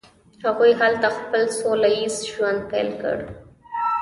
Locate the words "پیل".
2.71-2.89